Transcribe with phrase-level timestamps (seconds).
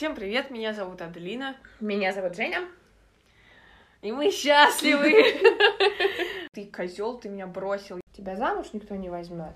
[0.00, 1.58] Всем привет, меня зовут Аделина.
[1.78, 2.66] Меня зовут Женя.
[4.00, 5.12] И мы счастливы.
[6.54, 8.00] Ты козел, ты меня бросил.
[8.16, 9.52] Тебя замуж никто не возьмет.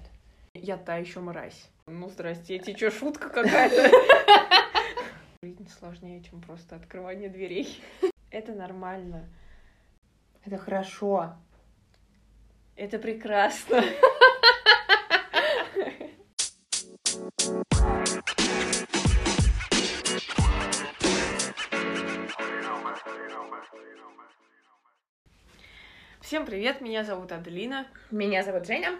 [0.52, 1.70] Я та еще мразь.
[1.86, 3.90] Ну, здрасте, эти что, шутка какая-то?
[5.42, 7.82] Жизнь сложнее, чем просто открывание дверей.
[8.30, 9.26] Это нормально.
[10.44, 11.32] Это хорошо.
[12.76, 13.82] Это прекрасно.
[26.24, 27.86] Всем привет, меня зовут Аделина.
[28.10, 28.98] Меня зовут Женя.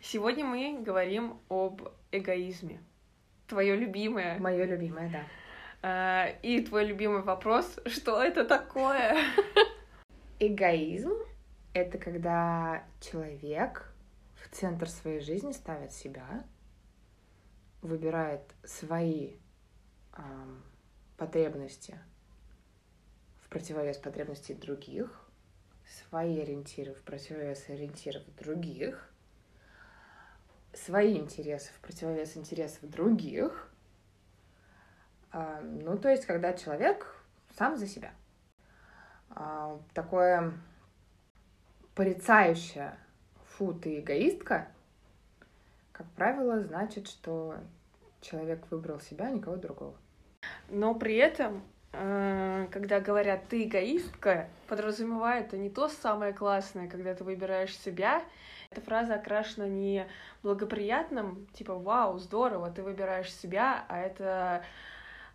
[0.00, 2.82] Сегодня мы говорим об эгоизме.
[3.46, 4.38] Твое любимое.
[4.38, 5.24] Мое любимое, да.
[5.82, 9.18] А, И твой любимый вопрос, что это такое?
[10.40, 11.12] Эгоизм—
[11.74, 13.92] это когда человек
[14.42, 16.42] в центр своей жизни ставит себя,
[17.82, 19.34] выбирает свои
[21.18, 21.98] потребности
[23.42, 25.23] в противовес потребностей других,
[25.86, 29.10] свои ориентиры в противовес ориентиров других,
[30.72, 33.70] свои интересы в противовес интересов других.
[35.30, 37.14] А, Ну, то есть, когда человек
[37.56, 38.12] сам за себя.
[39.30, 40.52] А, Такое
[41.94, 42.96] порицающее
[43.46, 44.68] «фу, ты эгоистка»,
[45.92, 47.56] как правило, значит, что
[48.20, 49.94] человек выбрал себя, а никого другого.
[50.68, 51.62] Но при этом,
[52.70, 58.22] когда говорят «ты эгоистка», подразумевает это не то самое классное, когда ты выбираешь себя.
[58.70, 60.06] Эта фраза окрашена не
[60.42, 64.64] благоприятным, типа «вау, здорово, ты выбираешь себя», а это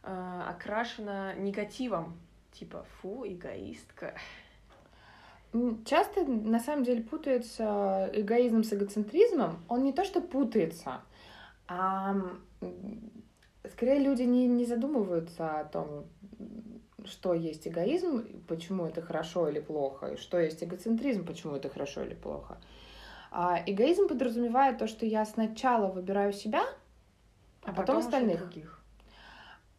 [0.04, 2.20] э, окрашено негативом,
[2.52, 4.14] типа «фу, эгоистка».
[5.86, 9.64] Часто, на самом деле, путается эгоизм с эгоцентризмом.
[9.68, 11.02] Он не то, что путается,
[11.68, 12.16] а
[13.72, 16.06] скорее люди не, не задумываются о том,
[17.06, 22.04] что есть эгоизм, почему это хорошо или плохо, и что есть эгоцентризм, почему это хорошо
[22.04, 22.58] или плохо.
[23.32, 26.64] А эгоизм подразумевает то, что я сначала выбираю себя,
[27.64, 28.40] а, потом, уже остальных.
[28.40, 28.82] других.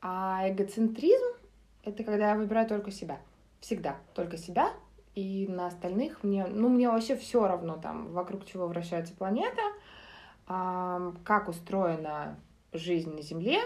[0.00, 1.26] А эгоцентризм—
[1.84, 3.18] это когда я выбираю только себя.
[3.60, 4.72] Всегда только себя,
[5.14, 9.60] и на остальных мне, ну, мне вообще все равно там, вокруг чего вращается планета,
[10.46, 12.38] как устроена
[12.72, 13.58] жизнь на Земле.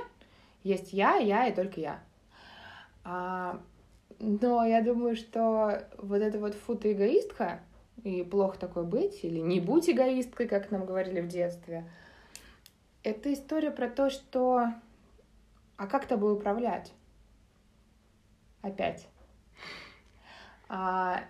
[0.64, 2.00] Есть я, я и только я.
[3.04, 3.60] А,
[4.18, 7.60] но я думаю, что вот это вот фу, эгоистка,
[8.02, 11.88] и плохо такое быть, или не будь эгоисткой, как нам говорили в детстве,
[13.02, 14.68] это история про то, что
[15.76, 16.92] а как тобой управлять?
[18.62, 19.06] Опять.
[20.68, 21.20] А,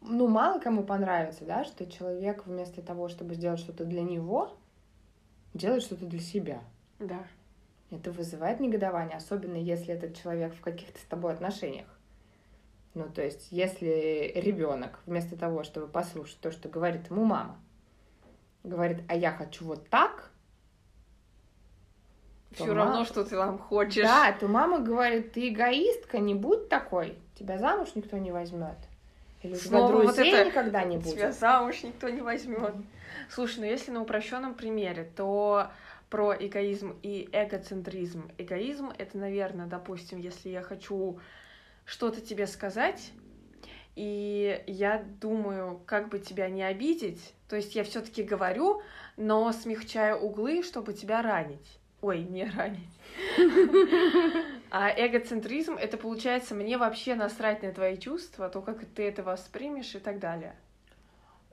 [0.00, 4.56] ну, мало кому понравится, да, что человек вместо того, чтобы сделать что-то для него,
[5.54, 6.64] делает что-то для себя.
[6.98, 7.24] Да.
[7.90, 11.86] Это вызывает негодование, особенно если этот человек в каких-то с тобой отношениях.
[12.94, 17.58] Ну, то есть, если ребенок вместо того, чтобы послушать то, что говорит ему мама,
[18.64, 20.30] говорит, а я хочу вот так,
[22.52, 24.02] Все ма- равно, что ты там хочешь.
[24.02, 28.76] Да, то мама говорит, ты эгоистка, не будь такой, тебя замуж никто не возьмет.
[29.42, 31.38] Или тебя Снова вот друзей это никогда не Тебя будет.
[31.38, 32.74] замуж никто не возьмет.
[33.30, 35.68] Слушай, ну если на упрощенном примере, то
[36.10, 38.30] про эгоизм и эгоцентризм.
[38.38, 41.18] Эгоизм это, наверное, допустим, если я хочу
[41.84, 43.12] что-то тебе сказать,
[43.94, 48.82] и я думаю, как бы тебя не обидеть, то есть я все-таки говорю,
[49.16, 51.78] но смягчаю углы, чтобы тебя ранить.
[52.02, 52.90] Ой, не ранить.
[54.70, 59.94] А эгоцентризм это получается мне вообще насрать на твои чувства, то, как ты это воспримешь
[59.94, 60.54] и так далее.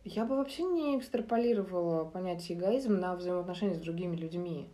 [0.03, 4.69] Я бы вообще не экстраполировала понятие эгоизм на взаимоотношения с другими людьми.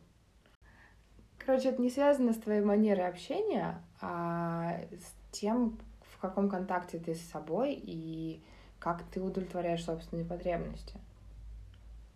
[1.38, 7.14] Короче, это не связано с твоей манерой общения, а с тем, в каком контакте ты
[7.14, 8.42] с собой и
[8.80, 10.96] как ты удовлетворяешь собственные потребности.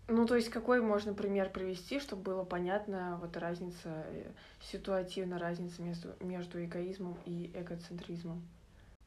[0.07, 4.31] Ну, то есть, какой можно пример привести, чтобы было понятно вот разница, э,
[4.61, 8.41] ситуативная разница между, между эгоизмом и эгоцентризмом?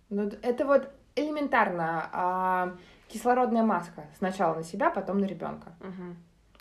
[0.08, 2.08] Ну, это вот элементарно.
[2.12, 2.76] а,
[3.08, 4.04] кислородная маска.
[4.18, 5.74] Сначала на себя, потом на ребенка.
[5.80, 6.16] Мгм.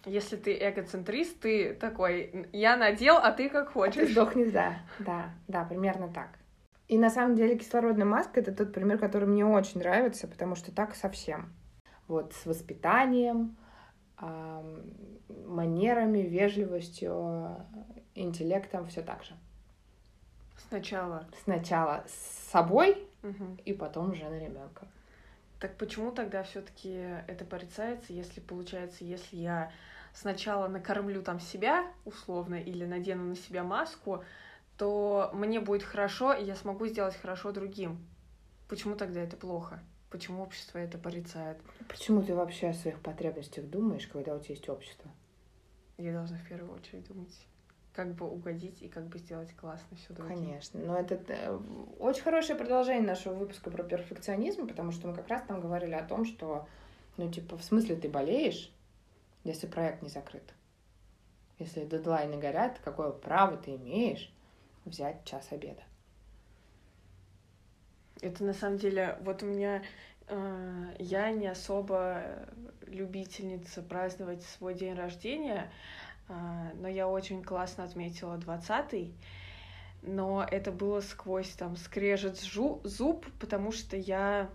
[0.05, 4.11] Если ты эгоцентрист, ты такой, я надел, а ты как Ты хочешь.
[4.11, 4.77] сдохнешь, да.
[4.99, 6.29] Да, да, примерно так.
[6.87, 10.71] И на самом деле кислородная маска— это тот пример, который мне очень нравится, потому что
[10.71, 11.51] так совсем.
[12.07, 13.57] Вот с воспитанием,
[14.17, 14.81] ам,
[15.47, 17.55] манерами, вежливостью,
[18.13, 19.33] интеллектом, все так же.
[20.69, 21.25] Сначала.
[21.43, 23.57] Сначала с собой, Мгм.
[23.65, 24.87] и потом уже на ребенка.
[25.59, 26.89] Так почему тогда все-таки
[27.27, 29.71] это порицается, если получается, если я
[30.13, 34.23] сначала накормлю там себя условно или надену на себя маску,
[34.77, 38.05] то мне будет хорошо, и я смогу сделать хорошо другим.
[38.67, 39.79] Почему тогда это плохо?
[40.09, 41.57] Почему общество это порицает?
[41.87, 45.09] Почему ты вообще о своих потребностях думаешь, когда у тебя есть общество?
[45.97, 47.33] Я должна в первую очередь думать,
[47.95, 50.37] как бы угодить и как бы сделать классно все другим.
[50.37, 50.79] Конечно.
[50.81, 51.59] Но это э,
[51.99, 56.03] очень хорошее продолжение нашего выпуска про перфекционизм, потому что мы как раз там говорили о
[56.03, 56.67] том, что,
[57.15, 58.69] ну, типа, в смысле ты болеешь,
[59.45, 60.43] если проект не закрыт?
[61.57, 64.29] Если дедлайны горят, какое право ты имеешь
[64.83, 65.81] взять час обеда?
[68.21, 69.83] Это на самом деле, вот у меня
[70.27, 72.45] э, я не особо
[72.87, 75.71] любительница праздновать свой день рождения,
[76.27, 79.13] но я очень классно отметила 20-й.
[80.01, 84.49] Но это было сквозь там скрежет зуб, потому что я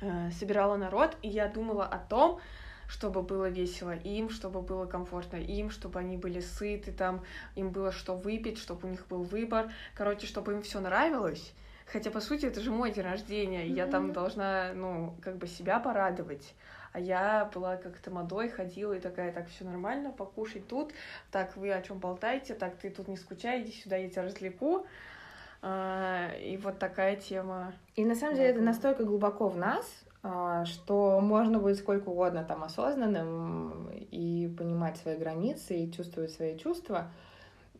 [0.00, 2.40] э, собирала народ, и я думала о том,
[2.88, 7.24] чтобы было весело им, чтобы было комфортно им, чтобы они были сыты, там
[7.54, 11.54] им было что выпить, чтобы у них был выбор, короче, чтобы им все нравилось.
[11.86, 15.46] Хотя, по сути, это же мой день рождения, и я там должна, ну, как бы
[15.46, 16.54] себя порадовать.
[16.92, 20.92] А я была как-то модой, ходила и такая, так, все нормально, покушать тут,
[21.30, 24.86] так, вы о чем болтаете, так, ты тут не скучай, иди сюда, я тебя развлеку.
[25.62, 27.72] А, и вот такая тема.
[27.94, 29.86] И на самом деле это настолько глубоко в нас,
[30.24, 36.58] а, что можно быть сколько угодно там осознанным и понимать свои границы и чувствовать свои
[36.58, 37.10] чувства,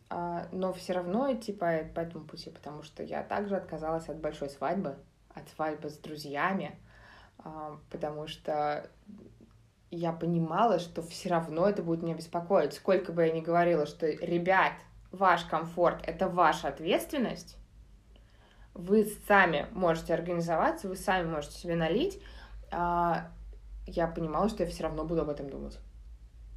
[0.09, 4.19] а, но все равно идти по, по этому пути, потому что я также отказалась от
[4.19, 4.97] большой свадьбы,
[5.35, 6.79] от свадьбы с друзьями,
[7.91, 8.89] потому что
[9.91, 12.73] я понимала, что все равно это будет меня беспокоить.
[12.73, 14.73] Сколько бы я ни говорила, что, ребят,
[15.11, 17.57] ваш комфорт— это ваша ответственность,
[18.75, 22.21] вы сами можете организоваться, вы сами можете себе налить,
[22.71, 23.31] а,
[23.87, 25.79] я понимала, что я все равно буду об этом думать.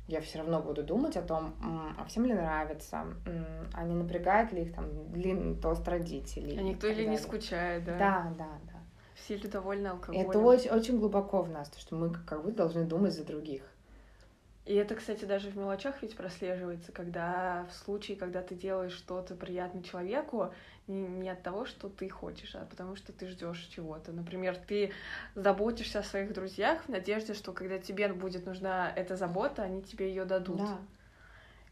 [0.08, 1.56] Я все равно буду думать о том,
[1.98, 3.06] а всем ли нравится,
[3.74, 6.58] а не напрягает ли их там длинный тост родителей.
[6.58, 7.98] А никто или не скучает, да?
[7.98, 8.75] Да, да, да.
[9.16, 10.30] Все ли довольны алкоголем?
[10.30, 13.64] Это очень, очень глубоко в нас, то, что мы как будто должны думать за других.
[14.66, 19.36] И это, кстати, даже в мелочах ведь прослеживается, когда в случае, когда ты делаешь что-то
[19.36, 20.52] приятно человеку,
[20.88, 24.12] не, не от того, что ты хочешь, а потому что ты ждешь чего-то.
[24.12, 24.92] Например, ты
[25.36, 30.10] заботишься о своих друзьях в надежде, что когда тебе будет нужна эта забота, они тебе
[30.10, 30.58] ее дадут.
[30.58, 30.80] Да.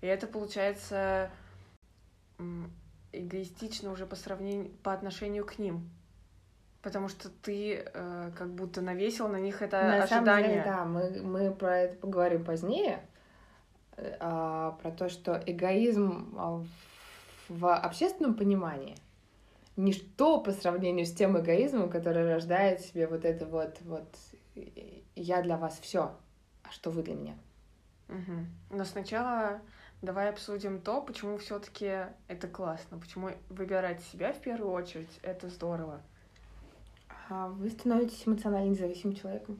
[0.01, 1.31] И это получается
[3.11, 5.89] эгоистично уже по сравнению по отношению к ним.
[6.83, 10.05] Потому что ты э, как будто навесил на них это на ожидание.
[10.07, 12.99] Самом деле, да, мы, мы про это поговорим позднее.
[13.95, 16.63] Э, а, про то, что эгоизм а,
[17.49, 18.95] в общественном понимании
[19.75, 24.07] ничто по сравнению с тем эгоизмом, который рождает себе вот это вот, вот
[25.15, 26.15] я для вас все,
[26.63, 27.35] а что вы для меня.
[28.09, 28.77] Угу.
[28.77, 29.61] Но сначала
[30.01, 36.01] давай обсудим то, почему все-таки это классно, почему выбирать себя в первую очередь это здорово.
[37.29, 39.59] А вы становитесь эмоционально независимым человеком.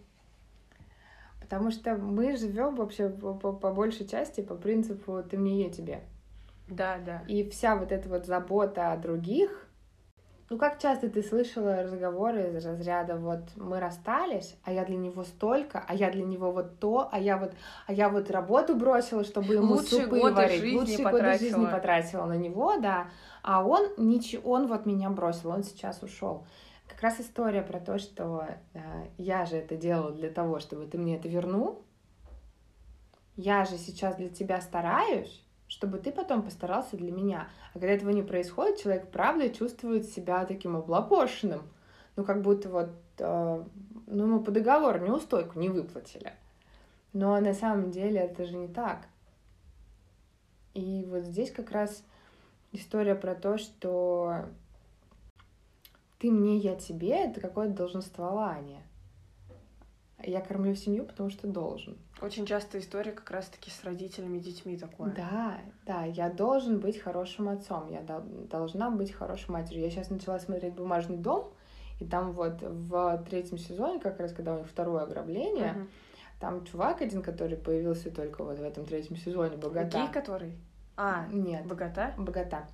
[1.39, 5.69] Потому что мы живем вообще по, по, по большей части по принципу ты мне, я
[5.69, 6.01] тебе.
[6.67, 7.23] Да, да.
[7.27, 9.67] И вся вот эта вот забота о других,
[10.49, 15.23] ну как часто ты слышала разговоры из разряда вот мы расстались, а я для него
[15.23, 17.53] столько, а я для него вот то, а я вот,
[17.87, 21.21] а я вот работу бросила, чтобы ему Лучшие супы годы варить, жизни лучшие потратила.
[21.21, 23.07] годы жизни потратила на него, да,
[23.41, 26.45] а он ничего, он вот меня бросил, он сейчас ушел
[27.03, 28.79] раз история про то, что э,
[29.17, 31.83] я же это делала для того, чтобы ты мне это вернул.
[33.35, 37.49] Я же сейчас для тебя стараюсь, чтобы ты потом постарался для меня.
[37.71, 41.63] А когда этого не происходит, человек правда чувствует себя таким облапошенным.
[42.15, 43.63] Ну, как будто вот, э,
[44.07, 46.33] ну, ему по договору неустойку не выплатили.
[47.11, 49.07] Но на самом деле это же не так.
[50.73, 52.03] И вот здесь как раз
[52.71, 54.45] история про то, что
[56.23, 58.81] ты мне, я тебе, это какое-то долженствование.
[60.19, 61.97] Я кормлю семью, потому что должен.
[62.21, 65.11] Очень часто история как раз-таки с родителями и детьми такое.
[65.11, 69.83] Да, да, я должен быть хорошим отцом, я дол- должна быть хорошей матерью.
[69.83, 71.51] Я сейчас начала смотреть «Бумажный дом»,
[71.99, 75.87] и там вот в третьем сезоне, как раз когда у них второе ограбление, uh-huh.
[76.39, 79.97] там чувак один, который появился только вот в этом третьем сезоне, богата.
[79.97, 80.53] Гей который?
[80.95, 81.65] А, нет.
[81.65, 82.13] Богата?
[82.17, 82.65] Богата.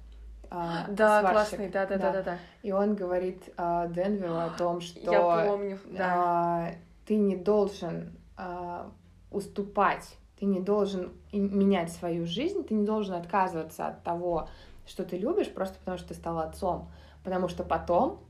[0.51, 1.31] А, да, сварщик.
[1.31, 2.37] классный, да, да, да, да, да.
[2.63, 6.13] И он говорит а, Денверу о том, что я помню, да.
[6.15, 6.71] а,
[7.05, 8.91] ты не должен а,
[9.31, 14.47] уступать, ты не должен менять свою жизнь, ты не должен отказываться от того,
[14.87, 16.89] что ты любишь, просто потому что ты стал отцом,
[17.23, 18.23] потому что потом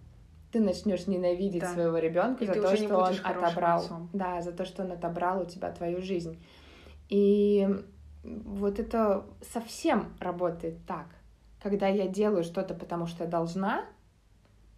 [0.51, 1.73] ты начнешь ненавидеть да.
[1.73, 4.09] своего ребенка за то, что он отобрал, отцом.
[4.11, 6.43] да, за то, что он отобрал у тебя твою жизнь.
[7.07, 7.67] И
[8.23, 11.05] вот это совсем работает так
[11.61, 13.85] когда я делаю что-то, потому что я должна,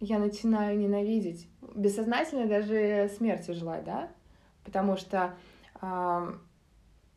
[0.00, 1.48] я начинаю ненавидеть.
[1.74, 4.08] Бессознательно даже смерти желать, да?
[4.64, 5.34] Потому что
[5.80, 6.32] э,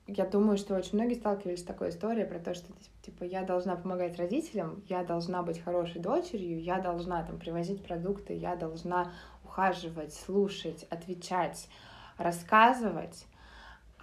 [0.08, 3.76] я думаю, что очень многие сталкивались с такой историей про то, что типа я должна
[3.76, 9.12] помогать родителям, я должна быть хорошей дочерью, я должна там привозить продукты, я должна
[9.44, 11.68] ухаживать, слушать, отвечать,
[12.18, 13.26] рассказывать.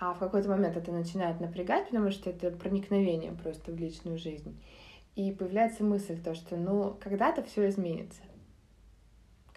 [0.01, 4.61] А в какой-то момент это начинает напрягать, потому что это проникновение просто в личную жизнь.
[5.15, 8.23] И появляется мысль то, что ну когда-то все изменится.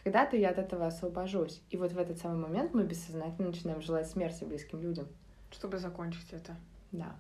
[0.03, 1.62] Когда-то я от этого освобожусь.
[1.69, 5.07] И вот в этот самый момент мы бессознательно начинаем желать смерти близким людям.
[5.51, 6.55] Чтобы закончить это.
[6.91, 7.15] Да.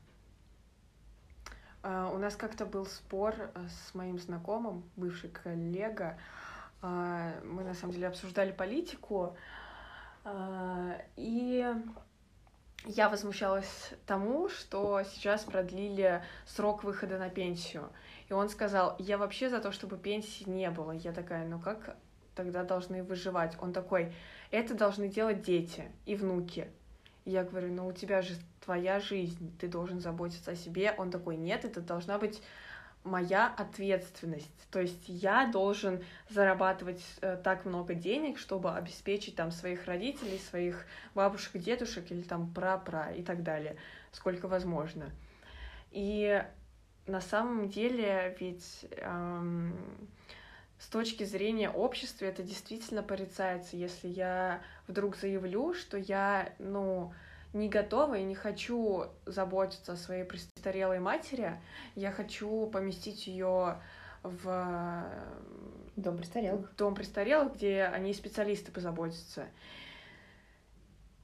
[1.81, 6.17] Uh, у нас как-то был спор э, с моим знакомым, бывший коллега.
[6.81, 9.37] Uh, мы на самом деле обсуждали политику.
[10.23, 11.75] Uh, и
[12.85, 17.89] я возмущалась тому, что сейчас продлили срок выхода на пенсию.
[18.29, 20.91] И он сказал, я вообще за то, чтобы пенсии не было.
[20.91, 21.95] Я такая, ну как
[22.35, 23.55] тогда должны выживать?
[23.61, 24.13] Он такой,
[24.51, 26.67] это должны делать дети и внуки.
[27.23, 30.93] Я говорю, ну у тебя же твоя жизнь, ты должен заботиться о себе.
[30.97, 32.41] Он такой, нет, это должна быть
[33.03, 34.67] моя ответственность.
[34.71, 40.85] То есть я должен зарабатывать э, так много денег, чтобы обеспечить там своих родителей, своих
[41.13, 43.77] бабушек, дедушек или там пра-пра и так далее,
[44.11, 45.11] сколько возможно.
[45.91, 46.43] И
[47.07, 49.73] на самом деле ведь эм,
[50.79, 57.13] с точки зрения общества это действительно порицается, если я вдруг заявлю, что я, ну,
[57.53, 61.59] не готова и не хочу заботиться о своей престарелой матери,
[61.95, 63.79] я хочу поместить ее
[64.23, 65.05] в
[65.95, 66.75] дом престарелых.
[66.75, 69.45] Дом престарелых, где они специалисты позаботятся.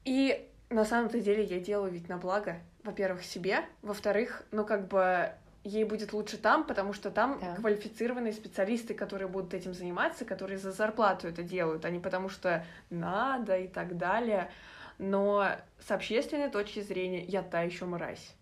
[0.04, 5.32] И на самом-то деле я делаю ведь на благо, во-первых, себе, во-вторых, ну как бы
[5.64, 7.54] ей будет лучше там, потому что там да.
[7.54, 12.64] квалифицированные специалисты, которые будут этим заниматься, которые за зарплату это делают, а не потому что
[12.90, 14.50] надо и так далее.
[14.98, 15.46] Но
[15.78, 18.34] с общественной точки зрения я та еще мразь.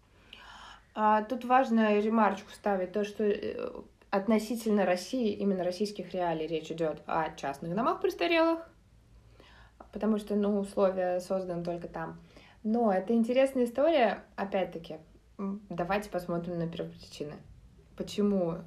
[0.94, 3.70] А, тут важно ремарочку ставить, то, что э,
[4.10, 8.68] относительно России, именно российских реалий, речь идет о частных домах престарелых,
[9.92, 12.18] потому что, ну, условия созданы только там.
[12.62, 14.98] Но это интересная история, опять-таки,
[15.68, 17.36] давайте посмотрим на первопричины.
[17.96, 18.58] Почему э,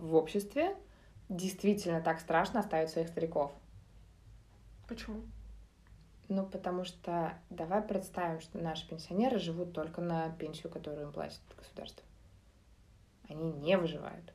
[0.00, 0.76] в обществе
[1.28, 3.52] действительно так страшно оставить своих стариков?
[4.86, 5.22] Почему?
[6.28, 11.40] Ну, потому что давай представим, что наши пенсионеры живут только на пенсию, которую им платит
[11.56, 12.04] государство.
[13.28, 14.32] Они не выживают.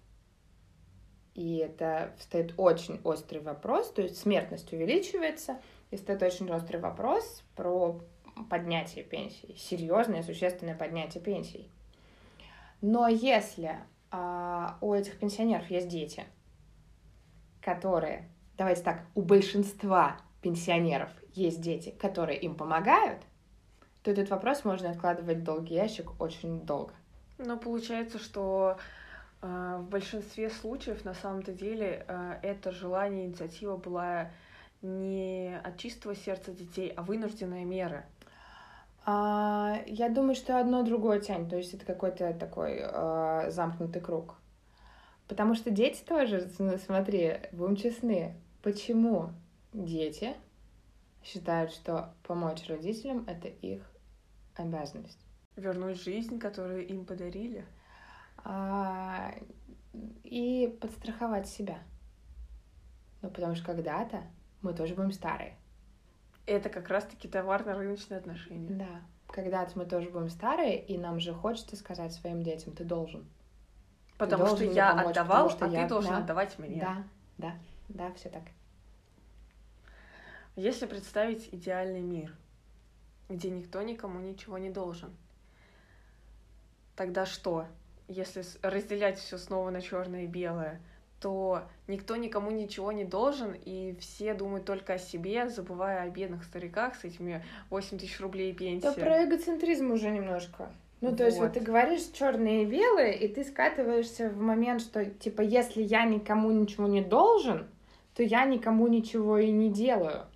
[1.36, 5.60] И это стоит очень острый вопрос, то есть смертность увеличивается,
[5.92, 8.01] и стоит очень острый вопрос про
[8.50, 11.70] поднятие пенсий, серьезное, существенное поднятие пенсий.
[12.82, 13.77] Но если
[14.12, 16.25] а, у этих пенсионеров есть дети,
[17.62, 23.22] которые, давайте так, у большинства пенсионеров есть дети, которые им помогают,
[24.03, 26.94] то этот вопрос можно откладывать в долгий ящик очень долго.
[27.39, 28.77] Но получается, что
[29.41, 34.32] э, в большинстве случаев на самом-то деле э, это желание, инициатива была
[34.82, 38.05] не от чистого сердца детей, а вынужденная мера.
[39.07, 44.35] А, я думаю, что одно другое тянет, то есть это какой-то такой а, замкнутый круг.
[45.27, 46.50] Потому что дети тоже,
[46.85, 49.29] смотри, будем честны, почему
[49.74, 50.33] дети
[51.24, 53.81] считают, что помочь родителям— это их
[54.55, 55.19] обязанность?
[55.55, 57.63] Вернуть жизнь, которую им подарили?
[58.43, 59.33] А,
[60.24, 61.77] и подстраховать себя.
[63.21, 64.24] Ну, потому что когда-то
[64.62, 65.55] мы тоже будем старые
[66.46, 68.70] это как раз-таки товарно-рыночные отношения.
[68.70, 69.02] Да.
[69.28, 73.25] Когда-то мы тоже будем старые, и нам же хочется сказать своим детям, ты должен.
[74.18, 75.84] Потому ты что я помочь, отдавал, что а я...
[75.84, 76.80] ты должен да, отдавать мне.
[76.80, 77.04] Да,
[77.38, 77.56] да,
[77.90, 78.44] да, все так.
[80.56, 82.34] Если представить идеальный мир,
[83.28, 85.14] где никто никому ничего не должен,
[86.96, 87.66] тогда что?
[88.08, 90.80] Если разделять все снова на черное и белое,
[91.19, 96.43] что никто никому ничего не должен, и все думают только о себе, забывая о бедных
[96.43, 98.84] стариках с этими 8 тысяч рублей пенсии.
[98.84, 100.69] Да про эгоцентризм уже немножко.
[101.01, 101.17] Ну, вот.
[101.17, 105.41] то есть, вот ты говоришь черные и белые, и ты скатываешься в момент, что, типа,
[105.41, 107.67] если я никому ничего не должен,
[108.15, 110.27] то я никому ничего и не делаю.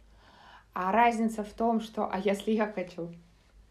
[0.73, 3.09] А разница в том, что, а если я хочу?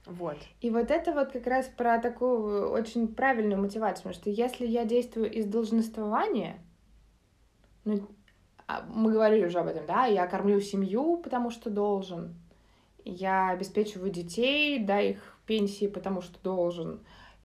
[0.07, 0.37] Вот.
[0.61, 4.85] И вот это вот как раз про такую очень правильную мотивацию, потому что если я
[4.85, 6.59] действую из долженствования,
[7.89, 8.09] ну,
[8.67, 12.35] а, мы говорили уже об этом, да, я кормлю семью, потому что должен,
[13.05, 17.01] я обеспечиваю детей, да, их пенсии, потому что должен.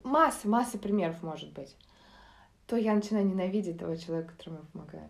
[0.02, 1.76] Масса, масса примеров может быть.
[2.66, 5.08] то я начинаю ненавидеть того человека, которому я помогаю.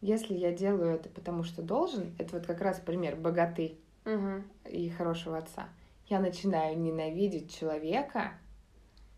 [0.00, 4.44] Если я делаю это потому, что должен, это вот как раз пример богаты Мгм.
[4.64, 5.68] и хорошего отца.
[6.06, 8.32] Я начинаю ненавидеть человека,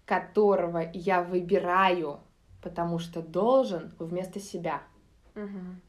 [0.07, 2.19] которого я выбираю,
[2.63, 4.83] потому что должен вместо себя.
[5.35, 5.81] Мгм.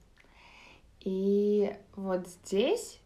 [1.00, 3.02] И вот здесь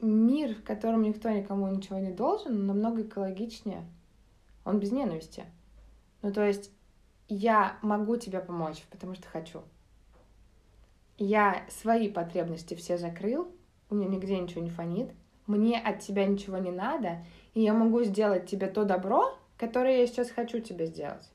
[0.00, 3.84] мир, в котором никто никому ничего не должен, намного экологичнее.
[4.64, 5.44] Он без ненависти.
[6.22, 6.70] Ну, то есть
[7.28, 9.62] я могу тебе помочь, потому что хочу.
[11.18, 13.52] Я свои потребности все закрыл,
[13.90, 15.10] у меня нигде ничего не фонит,
[15.46, 20.06] мне от тебя ничего не надо, и я могу сделать тебе то добро, которое я
[20.06, 21.28] сейчас хочу тебе сделать.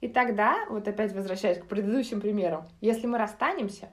[0.00, 3.90] И тогда, вот опять возвращаясь к предыдущим примерам, если мы расстанемся,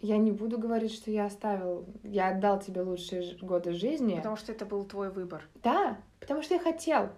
[0.00, 4.16] я не буду говорить, что я оставил, я отдал тебе лучшие годы жизни.
[4.16, 5.48] Потому что это был твой выбор.
[5.62, 7.10] Да, потому что я хотел.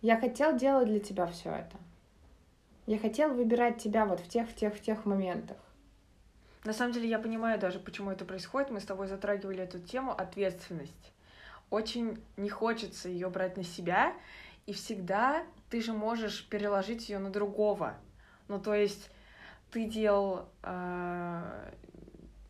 [0.00, 1.76] Я хотел делать для тебя все это.
[2.86, 5.56] Я хотел выбирать тебя вот в тех, в тех, в тех моментах.
[6.64, 8.70] На самом деле я понимаю даже, почему это происходит.
[8.70, 11.12] Мы с тобой затрагивали эту тему ответственность.
[11.70, 14.12] Очень не хочется ее брать на себя,
[14.66, 17.94] и всегда ты же можешь переложить ее на другого.
[18.46, 19.10] Ну, то есть
[19.70, 21.72] ты делал э,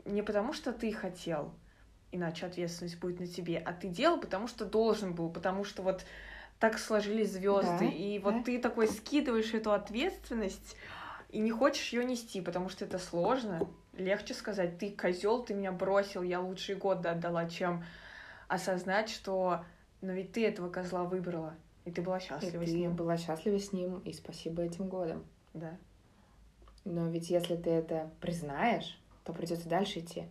[0.05, 1.55] не потому, что ты хотел,
[2.11, 6.05] иначе ответственность будет на тебе, а ты делал, потому что должен был, потому что вот
[6.59, 8.43] так сложились звезды, Да, и вот да.
[8.43, 10.77] ты такой скидываешь эту ответственность
[11.29, 13.61] и не хочешь ее нести, потому что это сложно.
[13.93, 17.85] Легче сказать, ты козел, ты меня бросил, я лучшие годы отдала, чем
[18.49, 19.65] осознать, что
[20.01, 22.95] но ведь ты этого козла выбрала, и ты была И счастлива с ты ним.
[22.97, 25.25] была счастлива с ним, и спасибо этим годам.
[25.55, 25.77] Да.
[26.85, 30.25] Но ведь если ты это признаешь, то придется дальше идти.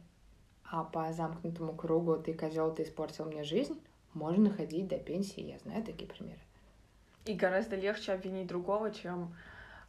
[0.63, 3.79] А по замкнутому кругу ты козел, ты испортил мне жизнь,
[4.13, 5.41] можно ходить до пенсии.
[5.41, 6.39] Я знаю такие примеры.
[7.25, 9.35] И гораздо легче обвинить другого, чем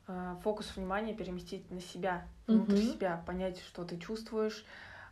[0.06, 2.92] э, фокус внимания переместить на себя, внутрь Мгм.
[2.92, 4.64] себя, понять, что ты чувствуешь,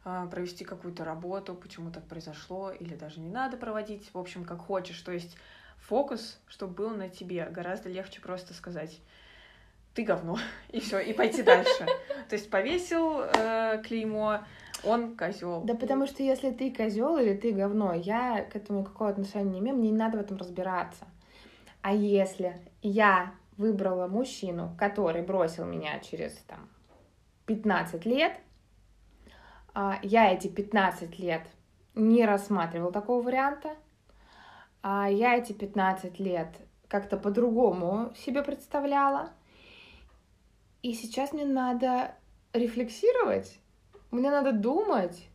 [0.05, 4.59] э, провести какую-то работу, почему так произошло, или даже не надо проводить, в общем, как
[4.61, 5.01] хочешь.
[5.01, 5.37] То есть
[5.81, 9.01] фокус, чтобы был на тебе, гораздо легче просто сказать
[9.95, 10.39] ты говно,
[10.71, 11.87] и все, и пойти дальше.
[12.29, 14.41] То есть повесил э, клеймо,
[14.85, 15.63] он козел.
[15.63, 19.59] Да потому что если ты козел или ты говно, я к этому никакого отношения не
[19.61, 21.07] имею, мне не надо в этом разбираться.
[21.83, 26.69] А если я выбрала мужчину, который бросил меня через там
[27.47, 28.33] 15 лет,
[29.75, 31.43] а я эти 15 лет
[31.95, 33.77] не рассматривал такого варианта,
[34.83, 36.49] а я эти 15 лет
[36.89, 39.31] как-то по-другому себе представляла,
[40.83, 42.15] и сейчас мне надо
[42.53, 43.59] рефлексировать,
[44.11, 45.29] мне надо думать,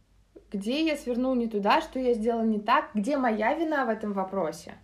[0.52, 4.14] где я свернул не туда, что я сделала не так, где моя вина в этом
[4.14, 4.76] вопросе,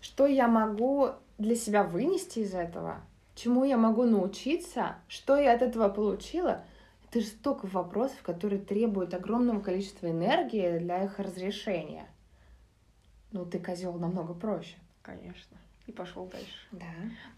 [0.00, 3.00] что я могу для себя вынести из этого,
[3.34, 6.64] чему я могу научиться, что я от этого получила.
[7.08, 12.06] Это же столько вопросов, которые требуют огромного количества энергии для их разрешения.
[13.32, 14.76] Ну, ты козел намного проще.
[15.02, 15.56] Конечно.
[15.86, 16.66] И пошел дальше.
[16.70, 16.86] Да.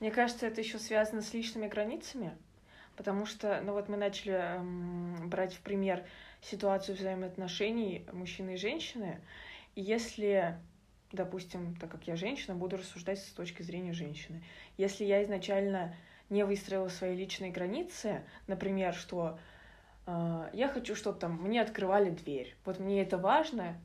[0.00, 2.36] Мне кажется, это еще связано с личными границами,
[2.96, 6.04] потому что, ну вот мы начали эм, брать в пример
[6.42, 9.20] ситуацию взаимоотношений мужчины и женщины,
[9.74, 10.58] и если,
[11.10, 14.42] допустим, так как я женщина, буду рассуждать с точки зрения женщины,
[14.76, 15.96] если я изначально
[16.28, 19.38] не выстроила свои личные границы, например, что
[20.06, 23.76] э, я хочу, чтобы там мне открывали дверь, вот мне это важно,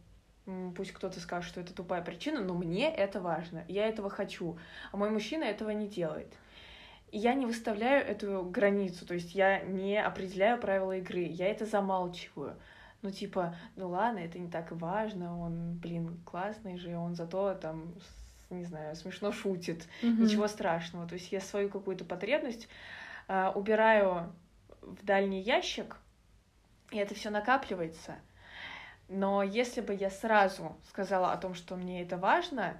[0.75, 4.57] пусть кто-то скажет, что это тупая причина, но мне это важно, я этого хочу,
[4.91, 6.33] а мой мужчина этого не делает.
[7.11, 11.65] И я не выставляю эту границу, то есть я не определяю правила игры, я это
[11.65, 12.55] замалчиваю.
[13.01, 17.95] Ну, типа, ну ладно, это не так важно, он, блин, классный же, он зато там,
[18.49, 21.07] не знаю, смешно шутит, ничего страшного.
[21.07, 22.67] То есть я свою какую-то потребность
[23.27, 24.33] а, убираю
[24.81, 25.95] в дальний ящик,
[26.91, 28.15] и это все накапливается.
[29.09, 32.77] Но если бы я сразу сказала о том, что мне это важно,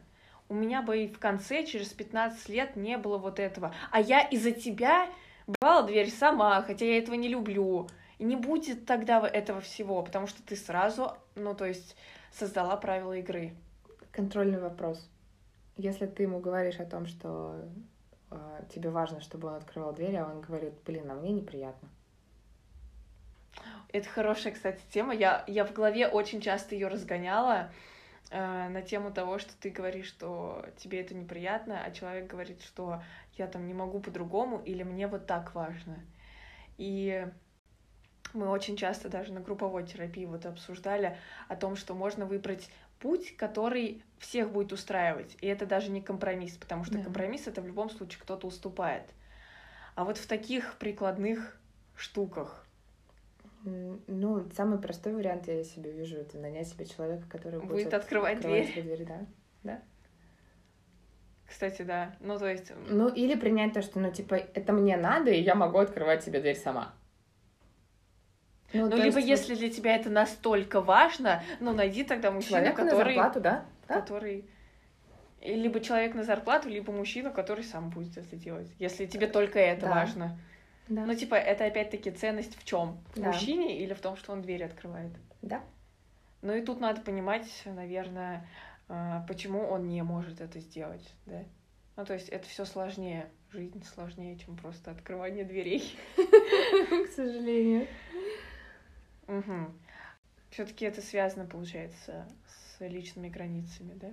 [0.48, 3.74] у меня бы и в конце, через 15 лет, не было вот этого.
[3.92, 5.08] А я из-за тебя
[5.48, 7.88] брала дверь сама, хотя я этого не люблю.
[8.20, 11.96] И не будет тогда этого всего, потому что ты сразу, ну, то есть,
[12.32, 13.56] создала правила игры.
[14.12, 15.10] Контрольный вопрос.
[15.78, 17.56] Если ты ему говоришь о том, что
[18.30, 21.90] э, тебе важно, чтобы он открывал дверь, а он говорит, блин, а мне неприятно.
[23.92, 25.14] Это хорошая, кстати, тема.
[25.14, 27.72] Я, я в голове очень часто ее разгоняла
[28.30, 33.02] э, на тему того, что ты говоришь, что тебе это неприятно, а человек говорит, что
[33.38, 36.00] я там не могу по-другому или мне вот так важно.
[36.78, 37.28] И
[38.34, 41.18] мы очень часто даже на групповой терапии вот обсуждали
[41.48, 42.70] о том, что можно выбрать
[43.00, 45.36] путь, который всех будет устраивать.
[45.42, 47.04] И это даже не компромисс, потому что Да.
[47.04, 49.04] компромисс это в любом случае кто-то уступает.
[49.96, 51.58] А вот в таких прикладных
[51.96, 52.66] штуках.
[53.64, 58.38] Ну, самый простой вариант я себе вижу, это нанять себе человека, который Будет будет открывать
[58.38, 58.84] открывать дверь.
[58.84, 59.28] дверь, да.
[61.50, 62.16] Кстати, да.
[62.20, 62.72] Ну, то есть...
[62.88, 66.40] Ну, или принять то, что, ну, типа, это мне надо, и я могу открывать себе
[66.40, 66.94] дверь сама.
[68.72, 72.82] Ну, то либо есть если для тебя это настолько важно, ну, найди тогда мужчину, человеку
[72.82, 73.16] на который...
[73.16, 73.66] зарплату, да?
[73.88, 74.00] Да.
[74.00, 74.46] который...
[75.42, 78.70] Либо человек на зарплату, либо мужчина, который сам будет это делать.
[78.78, 79.90] Если тебе только это Да.
[79.92, 80.40] важно.
[80.90, 81.06] Да.
[81.06, 82.98] Ну, типа, это опять-таки ценность в чем?
[83.14, 83.28] В Да.
[83.28, 85.12] мужчине или в том, что он дверь открывает?
[85.42, 85.64] Да.
[86.42, 88.48] Ну и тут надо понимать, наверное,
[88.88, 91.44] а, почему он не может это сделать, да?
[91.96, 93.30] Ну, то есть это все сложнее.
[93.52, 95.98] Жизнь сложнее, чем просто открывание дверей.
[96.18, 97.88] К сожалению.
[100.50, 104.12] Все-таки это связано, получается, с личными границами, да?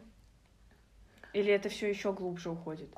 [1.32, 2.90] Или это все еще глубже уходит?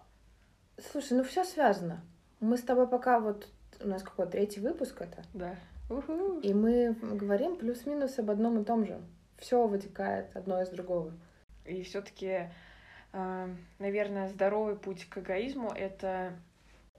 [0.91, 2.05] Слушай, ну все связано.
[2.41, 3.49] Мы с тобой пока вот
[3.81, 5.55] у нас какой третий выпуск это, Да.
[5.91, 6.39] Уху.
[6.41, 9.01] и мы говорим плюс-минус об одном и том же.
[9.39, 11.13] Все вытекает одно из другого.
[11.65, 12.49] И все-таки,
[13.79, 16.33] наверное, здоровый путь к эгоизму это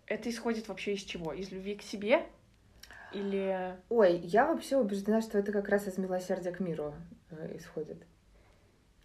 [0.08, 1.34] это исходит вообще из чего?
[1.34, 2.26] Из любви к себе?
[3.14, 6.94] Или Ой, я вообще убеждена, что это как раз из милосердия к миру
[7.32, 7.98] э, исходит.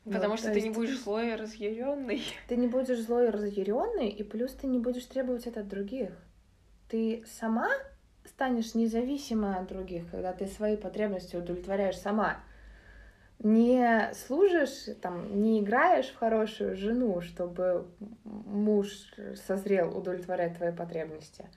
[0.05, 2.23] потому Вот, что то ты не есть будешь злой и разъяренный?
[2.49, 6.11] Ты не будешь злой и разъяренный, и плюс ты не будешь требовать это от других.
[6.95, 7.71] Ты сама
[8.25, 12.37] станешь независима от других, когда ты свои потребности удовлетворяешь сама.
[13.41, 17.89] Не служишь, там, не играешь в хорошую жену, чтобы
[18.23, 19.13] муж
[19.45, 21.49] созрел удовлетворять твои потребности.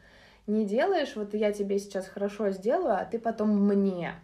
[0.47, 4.15] Не делаешь, вот я тебе сейчас хорошо сделаю, а ты потом мне.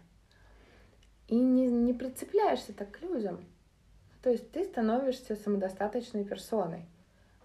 [1.28, 3.44] И не, не прицепляешься так к людям.
[4.20, 6.86] То есть ты становишься самодостаточной персоной,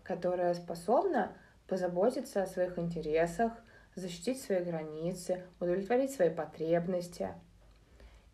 [0.02, 1.34] которая способна
[1.70, 3.54] позаботиться о своих интересах,
[3.96, 7.30] защитить свои границы, удовлетворить свои потребности.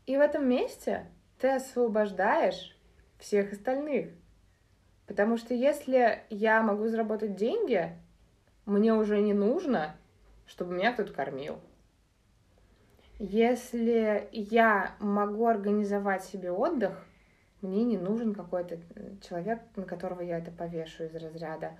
[0.05, 1.05] И в этом месте
[1.39, 2.77] ты освобождаешь
[3.19, 4.11] всех остальных.
[5.07, 7.91] Потому что если я могу заработать деньги,
[8.65, 9.95] мне уже не нужно,
[10.47, 11.59] чтобы меня кто-то кормил.
[13.17, 17.05] Если я могу организовать себе отдых,
[17.61, 18.77] мне не нужен какой-то
[19.21, 21.77] человек, на которого я это повешу из разряда.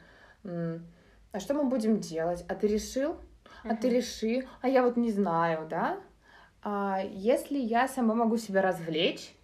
[1.36, 2.46] «М, А что мы будем делать?
[2.48, 3.18] А ты решил?
[3.64, 4.48] А ты реши?
[4.62, 6.00] А я вот не знаю, да?
[6.62, 9.36] А если я сама могу себя развлечь,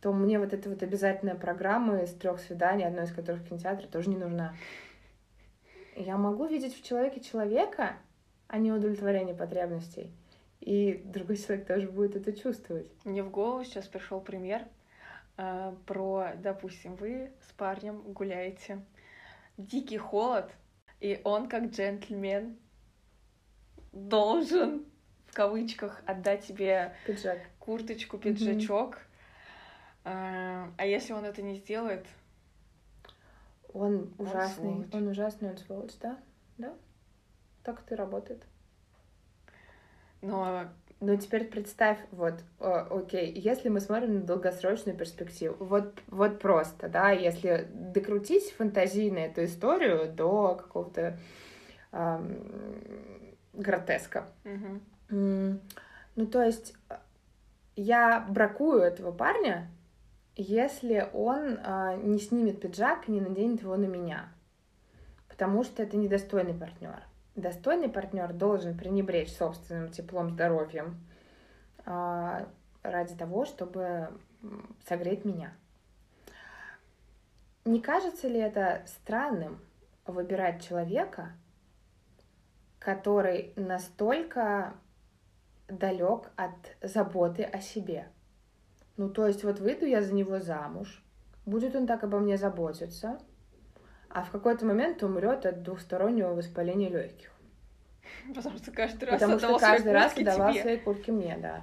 [0.00, 3.88] то мне вот эта вот обязательная программа из трех свиданий, одно из которых в кинотеатре,
[3.88, 4.54] тоже не нужна.
[5.96, 7.96] Я могу видеть в человеке человека,
[8.48, 10.10] а не удовлетворение потребностей.
[10.60, 12.86] И другой человек тоже будет это чувствовать.
[13.04, 14.62] Мне в голову сейчас пришел пример
[15.36, 18.80] а, про, допустим, вы с парнем гуляете,
[19.58, 20.50] дикий холод,
[21.00, 22.58] и он как джентльмен
[23.92, 24.84] должен
[25.26, 27.38] в кавычках отдать тебе Пиджак.
[27.58, 28.98] курточку, пиджачок.
[30.04, 32.06] А, а если он это не сделает,
[33.72, 34.64] Он ужасный.
[34.64, 34.94] сволочь.
[34.94, 36.18] Он ужасный, он сволочь, да?
[36.58, 36.74] Да?
[37.62, 38.42] Так это и работает.
[40.22, 40.68] но
[41.00, 46.88] Ну, теперь представь, вот, о, окей, если мы смотрим на долгосрочную перспективу, вот, вот просто,
[46.88, 51.18] да, если докрутить фантазийно эту историю до какого-то
[51.92, 52.36] ам,
[53.54, 54.26] гротеска.
[54.44, 54.80] мгм.
[55.10, 55.60] М,
[56.16, 56.96] Ну, то есть э,
[57.76, 59.70] я бракую этого парня,
[60.36, 64.28] если он а, не снимет пиджак и не наденет его на меня.
[65.28, 67.02] Потому что это недостойный партнер.
[67.40, 71.00] Достойный партнер должен пренебречь собственным теплом, здоровьем
[71.86, 72.46] а,
[72.82, 74.10] ради того, чтобы
[74.86, 75.54] согреть меня.
[77.64, 79.60] Не кажется ли это странным
[80.06, 81.32] выбирать человека,
[82.78, 84.74] который настолько
[85.68, 88.08] далек от заботы о себе?
[88.96, 91.02] Ну, то есть вот выйду я за него замуж,
[91.46, 93.18] будет он так обо мне заботиться,
[94.10, 97.30] а в какой-то момент умрет от двухстороннего воспаления легких.
[98.34, 100.62] потому что каждый раз Потому что отдавал каждый раз куртки давал тебе.
[100.62, 101.62] свои куртки мне, да.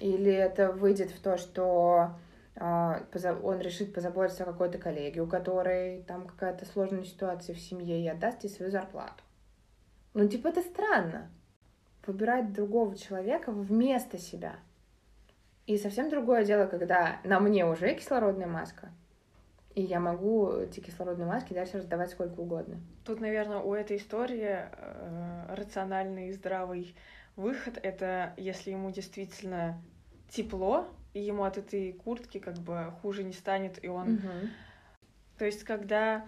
[0.00, 2.12] Или это выйдет в то, что
[2.56, 3.02] а,
[3.42, 8.08] он решит позаботиться о какой-то коллеге, у которой там какая-то сложная ситуация в семье, и
[8.08, 9.22] отдаст ей свою зарплату.
[10.14, 11.30] Ну, типа, это странно.
[12.06, 14.56] Выбирать другого человека вместо себя.
[15.66, 18.88] И совсем другое дело, когда на мне уже кислородная маска,
[19.78, 22.80] и я могу эти кислородные маски дальше раздавать сколько угодно.
[23.04, 26.96] Тут, наверное, у этой истории э, рациональный и здравый
[27.36, 29.80] выход это если ему действительно
[30.30, 34.14] тепло, и ему от этой куртки как бы хуже не станет, и он...
[34.14, 34.50] Мгм.
[35.38, 36.26] То есть, когда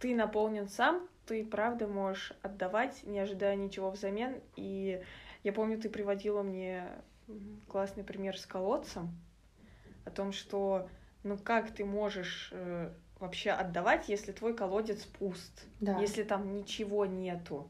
[0.00, 4.40] ты наполнен сам, ты правда можешь отдавать, не ожидая ничего взамен.
[4.56, 5.02] И
[5.44, 6.88] я помню, ты приводила мне
[7.68, 9.14] классный пример с колодцем
[10.06, 10.88] о том, что
[11.26, 15.98] ну как ты можешь э, вообще отдавать, если твой колодец пуст, Да.
[16.00, 17.68] если там ничего нету.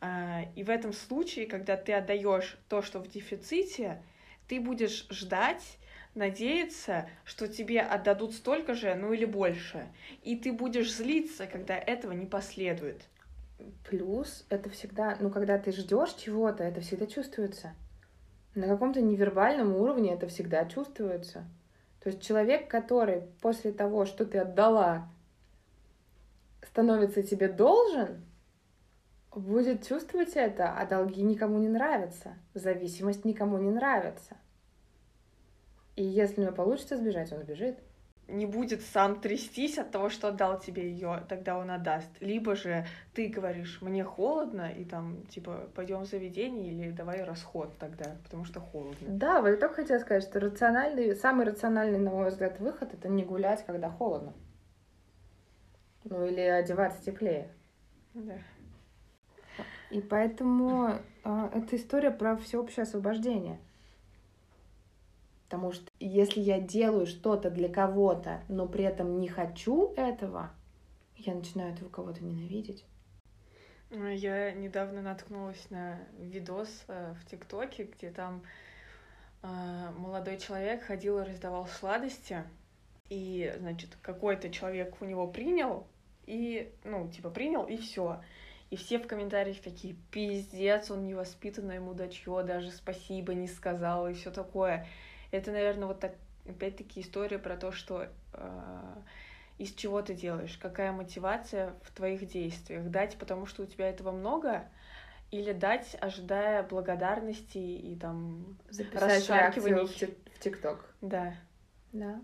[0.00, 4.02] А, И в этом случае, когда ты отдаешь то, что в дефиците,
[4.46, 5.78] ты будешь ждать,
[6.14, 9.88] надеяться, что тебе отдадут столько же, ну или больше.
[10.22, 13.02] И ты будешь злиться, когда этого не последует.
[13.88, 17.74] Плюс это всегда, ну, когда ты ждешь чего-то, это всегда чувствуется.
[18.54, 21.44] На каком-то невербальном уровне это всегда чувствуется.
[22.08, 25.10] То есть человек, который после того, что ты отдала,
[26.62, 28.24] становится тебе должен,
[29.30, 34.38] будет чувствовать это, а долги никому не нравятся, зависимость никому не нравится.
[35.96, 37.78] И если у него получится сбежать, он сбежит.
[38.28, 42.10] Не будет сам трястись от того, что отдал тебе ее, тогда он отдаст.
[42.20, 47.78] Либо же ты говоришь, мне холодно, и там, типа, пойдем в заведение или давай расход
[47.78, 49.08] тогда, потому что холодно.
[49.08, 53.08] Да, вот я только хотела сказать, что рациональный, самый рациональный, на мой взгляд, выход это
[53.08, 54.34] не гулять, когда холодно.
[56.04, 57.48] Ну или одеваться теплее.
[58.12, 58.34] Да.
[59.90, 63.58] И поэтому э, это история про всеобщее освобождение.
[65.48, 70.50] Потому что если я делаю что-то для кого-то, но при этом не хочу этого,
[71.16, 72.84] я начинаю этого кого-то ненавидеть.
[73.90, 78.42] Я недавно наткнулась на видос э, в ТикТоке, где там
[79.42, 82.44] э, молодой человек ходил и раздавал сладости,
[83.08, 85.86] и, значит, какой-то человек у него принял,
[86.26, 88.20] и, ну, типа, принял, и все.
[88.68, 94.30] И все в комментариях такие, пиздец, он невоспитанное мудачье, даже спасибо не сказал, и все
[94.30, 94.86] такое.
[95.30, 96.14] Это, наверное, вот так,
[96.46, 98.94] опять-таки история про то, что э,
[99.58, 102.88] из чего ты делаешь, какая мотивация в твоих действиях.
[102.88, 104.68] Дать, потому что у тебя этого много,
[105.30, 108.56] или дать, ожидая благодарности и там...
[108.70, 109.86] Записать Расшаркиваний.
[109.86, 110.94] в ТикТок.
[111.00, 111.34] Да.
[111.92, 112.14] Да.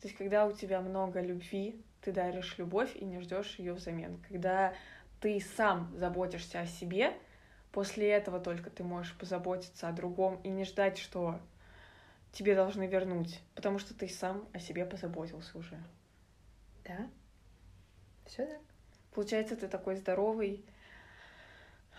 [0.00, 4.22] То есть, когда у тебя много любви, ты даришь любовь и не ждешь ее взамен.
[4.28, 4.74] Когда
[5.20, 7.12] ты сам заботишься о себе,
[7.72, 11.40] после этого только ты можешь позаботиться о другом и не ждать, что
[12.32, 15.78] тебе должны вернуть, потому что ты сам о себе позаботился уже.
[16.84, 17.08] Да.
[18.26, 18.60] Все так.
[19.14, 20.64] Получается, ты такой здоровый,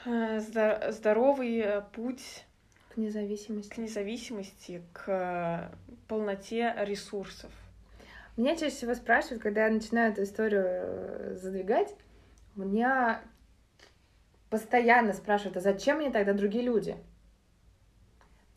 [0.05, 2.45] э, здо- здоровый э, путь
[2.93, 3.69] К независимости.
[3.69, 5.71] к независимости, к
[6.07, 7.51] полноте ресурсов.
[8.37, 11.93] Меня чаще всего спрашивают, когда я начинаю эту историю э, задвигать,
[12.55, 13.21] меня
[14.49, 16.95] постоянно спрашивают, а зачем мне тогда другие люди?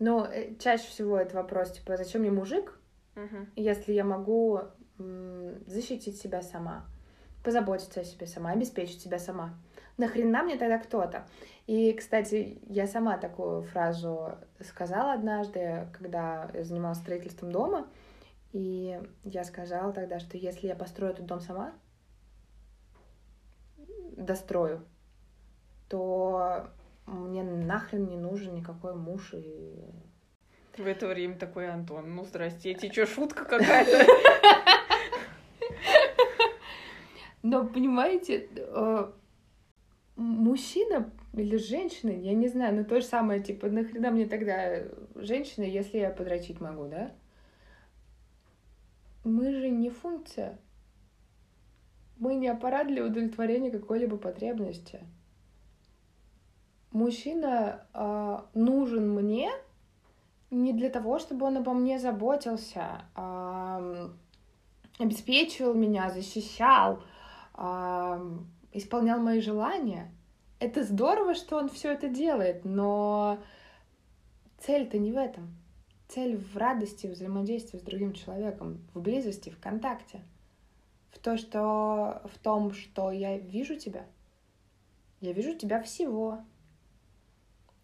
[0.02, 2.76] Но э, чаще всего это вопрос, типа, зачем мне мужик,
[3.14, 3.52] Мгм.
[3.54, 4.62] если я могу
[5.66, 6.86] защитить себя сама,
[7.44, 9.54] позаботиться о себе сама, обеспечить себя сама.
[9.98, 11.28] Нахрена мне тогда кто-то?
[11.68, 17.86] И, кстати, я сама такую фразу сказала однажды, когда я занималась строительством дома,
[18.52, 21.74] и я сказала тогда, что если я построю этот дом сама,
[24.16, 24.84] дострою,
[25.88, 26.66] то
[27.06, 29.84] мне нахрен не нужен никакой муж и
[30.76, 34.06] В это время такой Антон, ну здрасте, эти что, шутка какая-то?
[37.42, 39.12] Но понимаете, э,
[40.16, 44.84] мужчина или женщина, я не знаю, но то же самое, типа, нахрена мне тогда
[45.14, 47.12] женщина, если я подрочить могу, да?
[49.24, 50.58] Мы же не функция.
[52.18, 55.00] Мы не аппарат для удовлетворения какой-либо потребности.
[56.92, 59.50] Мужчина э, нужен мне
[60.52, 64.10] не для того, чтобы он обо мне заботился, а,
[64.98, 67.02] обеспечивал меня, защищал,
[67.54, 68.22] а,
[68.72, 70.12] исполнял мои желания.
[70.60, 73.38] Это здорово, что он все это делает, но
[74.58, 75.56] цель-то не в этом.
[76.08, 80.20] Цель в радости, взаимодействии с другим человеком, в близости, в контакте.
[81.10, 84.04] В, то, что, в том, что я вижу тебя.
[85.20, 86.40] Я вижу тебя всего.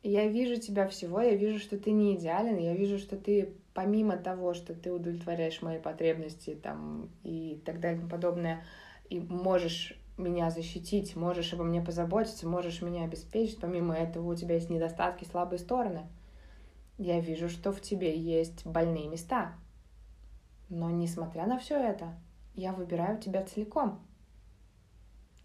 [0.02, 4.16] Я вижу тебя всего, я вижу, что ты не идеален, я вижу, что ты помимо
[4.16, 8.64] того, что ты удовлетворяешь мои потребности там и так далее и тому подобное,
[9.10, 14.54] и можешь меня защитить, можешь обо мне позаботиться, можешь меня обеспечить, помимо этого у тебя
[14.54, 16.06] есть недостатки, слабые стороны.
[16.96, 19.54] Я вижу, что в тебе есть больные места.
[20.68, 22.18] Но несмотря на все это,
[22.54, 24.00] я выбираю тебя целиком.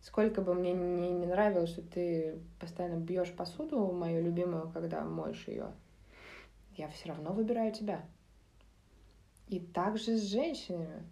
[0.04, 5.48] Сколько бы мне не, не нравилось, что ты постоянно бьешь посуду, мою любимую, когда моешь
[5.48, 5.72] ее,
[6.76, 8.02] я все равно выбираю тебя.
[9.48, 11.04] И также с женщинами.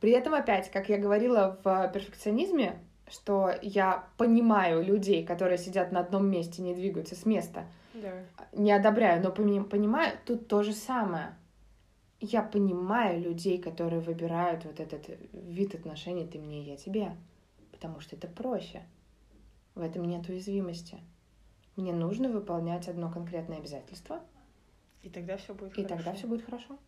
[0.00, 6.00] При этом опять, как я говорила в перфекционизме, что я понимаю людей, которые сидят на
[6.00, 7.66] одном месте, не двигаются с места.
[7.92, 8.12] Да.
[8.52, 11.34] Не одобряю, но пони- понимаю, тут то же самое.
[12.18, 17.12] Я понимаю людей, которые выбирают вот этот вид отношений «ты мне, я тебе»,
[17.82, 18.84] потому что это проще.
[19.74, 20.98] В этом нет уязвимости.
[21.74, 24.20] Мне нужно выполнять одно конкретное обязательство,
[25.02, 25.88] И тогда все будет и хорошо.
[25.96, 26.78] тогда все будет хорошо.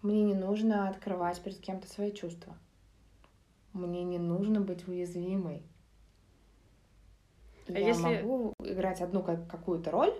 [0.00, 2.56] Мне не нужно открывать перед кем-то свои чувства.
[3.74, 5.62] Мне не нужно быть уязвимой.
[7.68, 10.14] А Я если- могу играть одну как- какую-то роль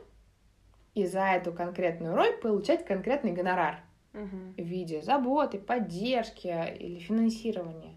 [0.95, 3.83] и за эту конкретную роль получать конкретный гонорар
[4.13, 4.53] Мгм.
[4.55, 7.92] в виде заботы, поддержки или финансирования.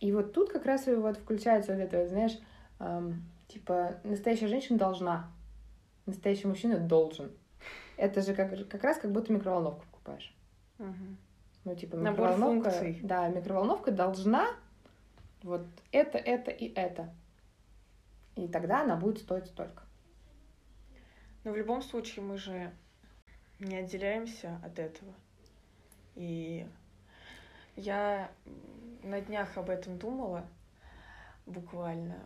[0.00, 2.38] И вот тут как раз и вот включается вот это, знаешь,
[2.80, 5.32] эм, типа настоящая женщина должна,
[6.04, 7.30] настоящий мужчина должен.
[7.96, 10.34] Это же как, как раз как будто микроволновку покупаешь.
[10.78, 11.16] Мгм.
[11.64, 12.70] Ну, типа, Набор микроволновка...
[12.70, 13.00] функций.
[13.02, 14.46] Да, микроволновка должна
[15.42, 17.12] вот это, это и это.
[18.36, 19.82] И тогда она будет стоить столько.
[21.44, 22.72] Но в любом случае мы же
[23.58, 25.14] не отделяемся от этого.
[26.14, 26.66] И
[27.76, 28.30] я
[29.02, 30.48] на днях об этом думала,
[31.46, 32.18] буквально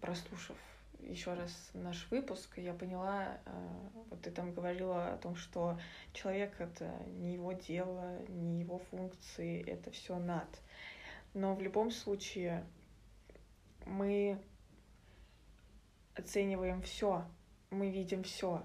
[0.00, 0.56] прослушав
[1.00, 3.78] еще раз наш выпуск, я поняла, э,
[4.10, 5.78] вот ты там говорила о том, что
[6.12, 10.48] человек это не его дело, не его функции, это все над.
[11.34, 12.66] Но в любом случае
[13.84, 14.40] мы
[16.14, 17.24] оцениваем все,
[17.70, 18.64] мы видим все.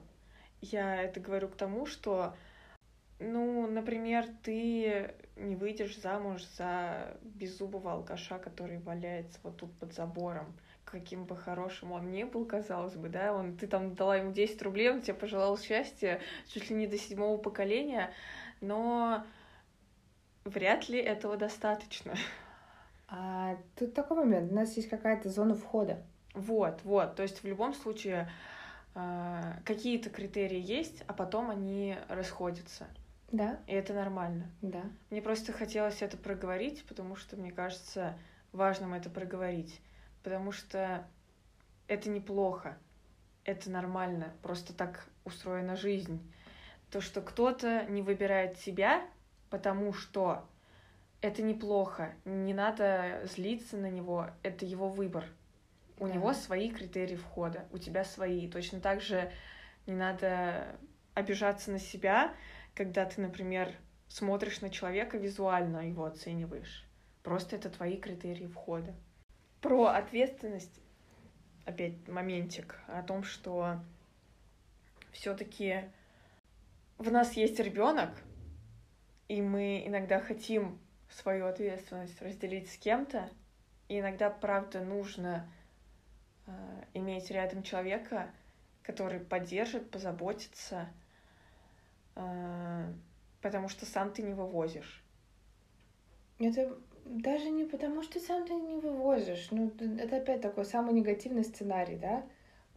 [0.62, 2.36] Я это говорю к тому, что,
[3.22, 10.54] ну, например, ты не выйдешь замуж за беззубого алкаша, который валяется вот тут под забором,
[10.86, 14.62] каким бы хорошим он ни был, казалось бы, да, он, ты там дала ему 10
[14.64, 18.12] рублей, он тебе пожелал счастья чуть ли не до седьмого поколения,
[18.60, 19.24] но
[20.44, 22.14] вряд ли этого достаточно.
[23.08, 24.52] А тут такой момент.
[24.52, 26.02] У нас есть какая-то зона входа.
[26.34, 27.16] Вот, вот.
[27.16, 28.32] То есть в любом случае
[28.96, 32.88] э, какие-то критерии есть, а потом они расходятся.
[33.32, 34.52] Да, И это нормально.
[34.62, 34.84] да.
[35.10, 38.18] Мне просто хотелось это проговорить, потому что мне кажется
[38.52, 39.80] важным это проговорить.
[40.24, 41.08] Потому что
[41.88, 42.78] это неплохо,
[43.44, 46.22] это нормально, просто так устроена жизнь.
[46.92, 49.02] То, что кто-то не выбирает себя,
[49.50, 50.46] потому что
[51.22, 55.26] это неплохо, не надо злиться на него, это его выбор.
[56.00, 56.14] У Да.
[56.16, 58.50] него свои критерии входа, у тебя свои.
[58.50, 59.32] Точно так же
[59.86, 60.76] не надо
[61.14, 62.34] обижаться на себя,
[62.82, 63.76] когда ты, например,
[64.08, 66.84] смотришь на человека визуально, его оцениваешь.
[67.22, 68.96] Просто это твои критерии входа.
[69.62, 70.82] Про ответственность,
[71.66, 73.80] опять моментик, о том, что
[75.12, 75.92] все-таки
[76.98, 78.10] в нас есть ребенок,
[79.28, 83.30] и мы иногда хотим свою ответственность разделить с кем-то,
[83.90, 85.48] и иногда, правда, нужно
[86.48, 86.52] э,
[86.96, 88.32] иметь рядом человека,
[88.82, 90.90] который поддержит, позаботится,
[92.14, 95.04] потому что сам ты не вывозишь.
[96.40, 99.50] Это даже не потому, что сам ты не вывозишь.
[99.52, 102.24] Ну, это опять такой самый негативный сценарий, да?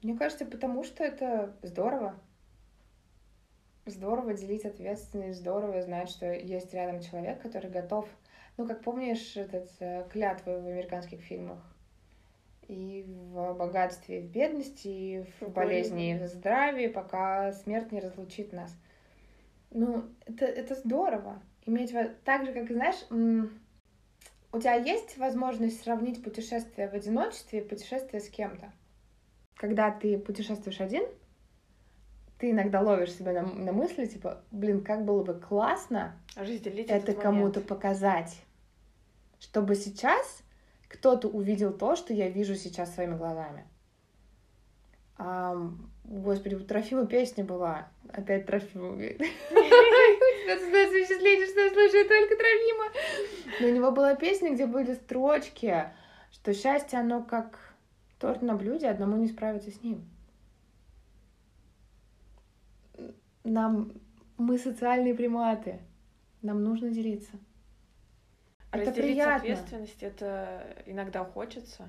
[0.03, 2.15] Мне кажется, потому что это здорово.
[3.87, 8.09] Здорово делить ответственность, здорово знать, что есть рядом человек, который готов...
[8.57, 11.59] Ну, как помнишь, этот э, клятвы в американских фильмах?
[12.69, 18.01] И в богатстве, и в бедности, и в болезни, и в здравии, пока смерть не
[18.01, 18.75] разлучит нас.
[19.75, 21.43] Ну, это, это здорово.
[21.67, 28.21] Иметь так же, как, знаешь, у тебя есть возможность сравнить путешествие в одиночестве и путешествие
[28.21, 28.73] с кем-то?
[29.57, 31.05] Когда ты путешествуешь один,
[32.39, 37.61] ты иногда ловишь себя на, на мысли, типа, блин, как было бы классно это кому-то
[37.61, 38.41] показать,
[39.41, 40.43] чтобы сейчас
[40.89, 43.65] кто-то увидел то, что я вижу сейчас своими глазами.
[45.17, 47.89] Ам, господи, у Трофима песня была.
[48.09, 49.19] Опять Трофима говорит.
[49.19, 52.85] Создается впечатление, что я слушаю только Трофима.
[53.61, 55.85] Но у него была песня, где были строчки,
[56.33, 57.75] что счастье, оно как
[58.19, 60.05] торт на блюде, одному не справиться с ним.
[63.45, 63.93] Нам...
[64.37, 65.79] Мы социальные приматы.
[66.43, 67.31] Нам нужно делиться.
[68.73, 69.37] Это Разделить приятно.
[69.37, 71.89] ответственность, это иногда хочется.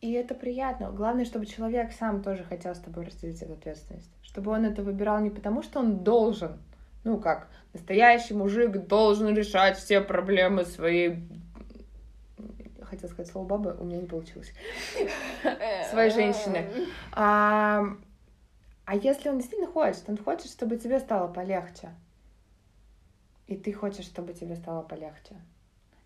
[0.00, 0.90] И это приятно.
[0.90, 4.10] Главное, чтобы человек сам тоже хотел с тобой разделить эту ответственность.
[4.22, 6.58] Чтобы он это выбирал не потому, что он должен.
[7.04, 11.22] Ну, как настоящий мужик должен решать все проблемы своей...
[12.82, 14.52] Хотела сказать слово бабы, у меня не получилось.
[15.90, 16.66] Своей женщины.
[17.12, 17.84] А,
[18.84, 21.90] а если он действительно хочет, он хочет, чтобы тебе стало полегче.
[23.46, 25.36] И ты хочешь, чтобы тебе стало полегче.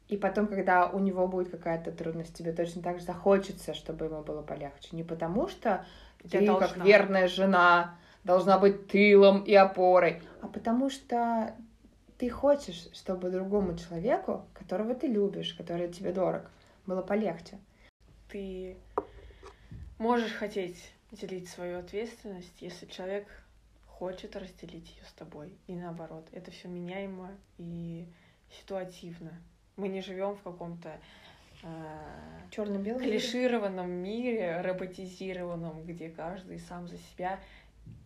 [0.08, 4.22] И потом, когда у него будет какая-то трудность, тебе точно так же захочется, чтобы ему
[4.22, 4.88] было полегче.
[4.92, 5.86] Не потому что
[6.30, 6.68] ты, должна.
[6.68, 11.54] как верная жена, должна быть тылом и опорой, а потому что
[12.18, 16.50] ты хочешь, чтобы другому человеку, которого ты любишь, который тебе дорог,
[16.86, 17.58] было полегче.
[18.28, 18.76] Ты
[19.98, 23.26] можешь хотеть делить свою ответственность, если человек
[23.86, 25.52] хочет разделить ее с тобой.
[25.66, 28.06] И наоборот, это все меняемо и
[28.50, 29.32] ситуативно.
[29.76, 31.00] Мы не живем в каком-то
[31.62, 31.68] э,
[32.50, 33.02] Черно-белый.
[33.04, 37.40] клишированном мире, роботизированном, где каждый сам за себя.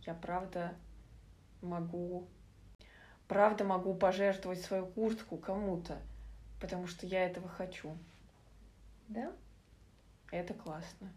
[0.07, 0.75] Я правда
[1.61, 2.27] могу,
[3.27, 5.99] правда могу пожертвовать свою куртку кому-то,
[6.61, 7.97] потому что я этого хочу.
[9.09, 9.33] Да?
[10.31, 11.13] Это классно.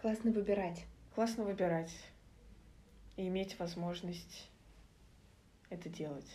[0.00, 0.84] Классно выбирать.
[1.14, 1.94] Классно выбирать
[3.16, 4.50] и иметь возможность
[5.70, 6.30] это делать.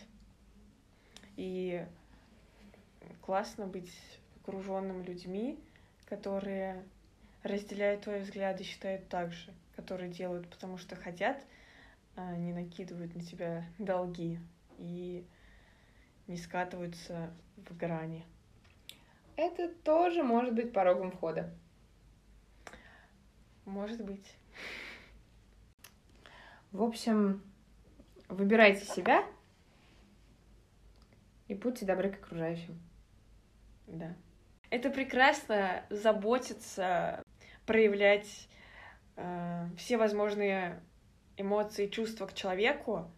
[1.36, 1.86] И
[3.20, 3.92] классно быть
[4.40, 5.58] окруженным людьми,
[6.06, 6.84] которые
[7.42, 11.42] разделяют твои взгляды, считают так же, которые делают, потому что хотят,
[12.16, 14.38] а не накидывают на тебя долги
[14.78, 15.24] и
[16.26, 18.24] не скатываются в грани.
[19.36, 21.52] Это тоже может быть порогом входа.
[23.64, 24.34] Может быть.
[26.72, 27.42] В общем,
[28.28, 29.24] выбирайте себя
[31.48, 32.78] и будьте добры к окружающим.
[33.90, 34.14] Да.
[34.70, 37.22] Это прекрасно заботиться,
[37.66, 38.48] проявлять
[39.16, 40.80] э, все возможные
[41.36, 43.10] эмоции, чувства к человеку.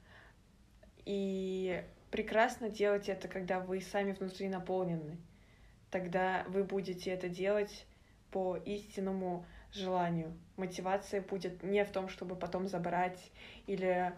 [1.05, 5.19] И прекрасно делать это, когда вы сами внутри наполнены.
[5.91, 7.87] Тогда вы будете это делать
[8.31, 10.33] по истинному желанию.
[10.57, 13.31] Мотивация будет не в том, чтобы потом забрать
[13.67, 14.15] или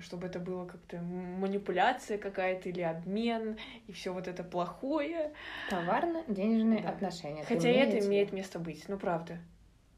[0.00, 5.32] чтобы это было как-то манипуляция какая-то или обмен и все вот это плохое.
[5.70, 6.90] Товарно-денежные Да.
[6.90, 7.44] отношения.
[7.44, 8.88] Хотя это имеет место быть.
[8.88, 9.38] Ну, правда.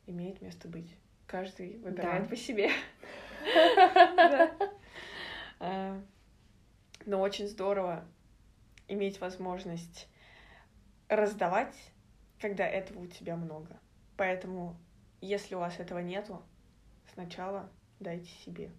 [0.07, 0.97] Имеет место быть.
[1.27, 2.29] Каждый выбирает Да.
[2.29, 2.71] по себе.
[5.63, 6.01] А,
[7.05, 8.07] Но очень здорово
[8.89, 10.09] иметь возможность
[11.09, 11.77] раздавать,
[12.41, 13.79] когда этого у тебя много.
[14.17, 14.77] Поэтому,
[15.21, 16.43] если у вас этого нету,
[17.13, 18.71] сначала дайте себе.